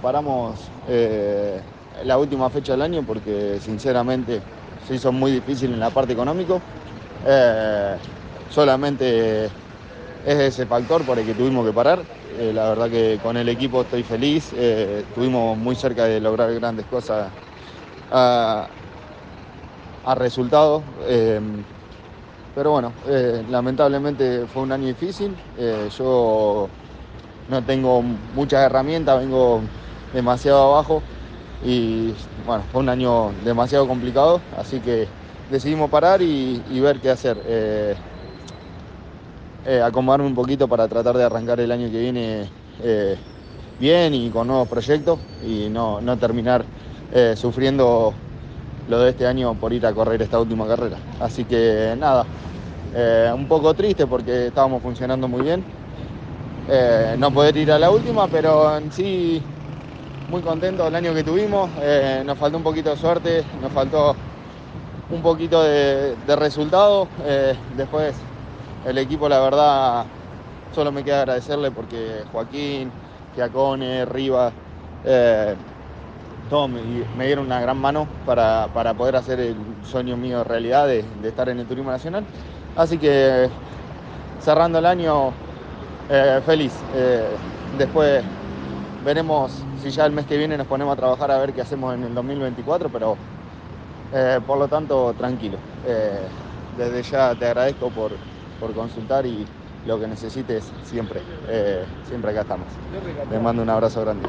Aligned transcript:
Paramos 0.00 0.70
eh, 0.88 1.62
la 2.04 2.16
última 2.18 2.48
fecha 2.48 2.72
del 2.72 2.82
año 2.82 3.02
porque 3.04 3.58
sinceramente 3.60 4.42
se 4.86 4.94
hizo 4.94 5.12
muy 5.12 5.30
difícil 5.30 5.72
en 5.72 5.80
la 5.80 5.90
parte 5.90 6.12
económica. 6.14 6.54
Eh, 7.26 7.98
solamente 8.48 9.44
es 9.46 9.52
ese 10.24 10.66
factor 10.66 11.04
por 11.04 11.18
el 11.18 11.26
que 11.26 11.34
tuvimos 11.34 11.66
que 11.66 11.72
parar. 11.74 11.98
Eh, 12.38 12.52
la 12.54 12.70
verdad 12.70 12.88
que 12.88 13.18
con 13.22 13.36
el 13.36 13.48
equipo 13.50 13.82
estoy 13.82 14.02
feliz. 14.02 14.52
estuvimos 14.54 15.58
muy 15.58 15.76
cerca 15.76 16.04
de 16.06 16.18
lograr 16.20 16.52
grandes 16.54 16.86
cosas 16.86 17.30
a, 18.10 18.70
a 20.04 20.14
resultados. 20.14 20.82
pero 22.54 22.70
bueno, 22.72 22.94
lamentablemente 23.48 24.46
fue 24.46 24.62
un 24.62 24.72
año 24.72 24.86
difícil. 24.86 25.36
yo 25.98 26.68
no 27.48 27.64
tengo 27.64 28.02
muchas 28.02 28.64
herramientas, 28.64 29.18
vengo 29.18 29.62
demasiado 30.12 30.72
abajo 30.72 31.02
y 31.62 32.14
bueno, 32.46 32.64
fue 32.72 32.80
un 32.80 32.88
año 32.88 33.32
demasiado 33.44 33.86
complicado, 33.86 34.40
así 34.56 34.80
que 34.80 35.08
decidimos 35.50 35.90
parar 35.90 36.22
y, 36.22 36.80
ver 36.80 37.00
qué 37.00 37.10
hacer. 37.10 37.36
Eh, 37.44 37.94
eh, 39.66 39.82
acomodarme 39.82 40.26
un 40.26 40.34
poquito 40.34 40.66
para 40.68 40.88
tratar 40.88 41.16
de 41.16 41.24
arrancar 41.24 41.60
el 41.60 41.70
año 41.70 41.90
que 41.90 42.00
viene 42.00 42.50
eh, 42.78 43.18
bien 43.78 44.14
y 44.14 44.30
con 44.30 44.46
nuevos 44.46 44.68
proyectos 44.68 45.20
y 45.42 45.68
no, 45.68 46.00
no 46.00 46.16
terminar 46.18 46.64
sufriendo 47.34 48.14
lo 48.86 49.00
de 49.00 49.10
este 49.10 49.26
año 49.26 49.58
por 49.58 49.72
ir 49.72 49.84
a 49.84 49.92
correr 49.92 50.22
esta 50.22 50.38
última 50.38 50.66
carrera. 50.66 51.00
Así 51.18 51.44
que 51.44 51.94
nada, 51.98 52.24
un 53.34 53.48
poco 53.48 53.74
triste 53.74 54.06
porque 54.06 54.46
estábamos 54.46 54.80
funcionando 54.80 55.26
muy 55.28 55.42
bien. 55.42 55.64
no 57.18 57.34
poder 57.34 57.56
ir 57.56 57.72
a 57.72 57.78
la 57.78 57.90
última, 57.90 58.28
pero 58.28 58.76
en 58.76 58.92
sí 58.92 59.44
muy 60.30 60.42
contento 60.42 60.84
del 60.84 60.94
año 60.94 61.12
que 61.12 61.24
tuvimos. 61.24 61.68
Eh, 61.82 62.22
nos 62.24 62.38
faltó 62.38 62.56
un 62.56 62.62
poquito 62.62 62.90
de 62.90 62.96
suerte, 62.96 63.44
nos 63.60 63.72
faltó 63.72 64.14
un 65.10 65.20
poquito 65.22 65.62
de, 65.62 66.14
resultado. 66.36 67.08
Eh, 67.24 67.56
después 67.76 68.14
el 68.86 68.96
equipo, 68.98 69.28
la 69.28 69.40
verdad, 69.40 70.04
solo 70.72 70.92
me 70.92 71.02
queda 71.02 71.22
agradecerle 71.22 71.72
porque 71.72 72.22
Joaquín, 72.30 72.92
Giacone, 73.34 74.04
Rivas, 74.04 74.52
eh, 75.04 75.56
todos 76.48 76.70
me, 76.70 77.26
dieron 77.26 77.46
una 77.46 77.60
gran 77.60 77.78
mano 77.78 78.06
para, 78.24 78.68
poder 78.96 79.16
hacer 79.16 79.40
el 79.40 79.56
sueño 79.84 80.16
mío 80.16 80.44
realidad 80.44 80.86
de, 80.86 81.04
de, 81.22 81.28
estar 81.28 81.48
en 81.48 81.58
el 81.58 81.66
Turismo 81.66 81.90
Nacional. 81.90 82.24
Así 82.76 82.98
que 82.98 83.48
cerrando 84.40 84.78
el 84.78 84.86
año, 84.86 85.32
feliz. 86.46 86.72
después 87.78 88.22
veremos 89.04 89.52
si 89.82 89.90
ya 89.90 90.06
el 90.06 90.12
mes 90.12 90.26
que 90.26 90.36
viene 90.36 90.56
nos 90.56 90.66
ponemos 90.66 90.92
a 90.92 90.96
trabajar 90.96 91.30
a 91.30 91.38
ver 91.38 91.52
qué 91.52 91.62
hacemos 91.62 91.94
en 91.94 92.04
el 92.04 92.14
2024, 92.14 92.88
pero 92.90 93.16
eh, 94.12 94.40
por 94.46 94.58
lo 94.58 94.68
tanto, 94.68 95.14
tranquilo. 95.14 95.56
Eh, 95.86 96.26
desde 96.76 97.02
ya 97.02 97.34
te 97.34 97.46
agradezco 97.46 97.90
por, 97.90 98.10
consultar 98.74 99.24
y 99.26 99.46
lo 99.86 99.98
que 99.98 100.06
necesites 100.06 100.64
siempre, 100.84 101.20
eh, 101.48 101.84
siempre 102.08 102.30
acá 102.32 102.42
estamos. 102.42 102.66
Les 103.30 103.40
mando 103.40 103.62
un 103.62 103.70
abrazo 103.70 104.00
grande. 104.02 104.28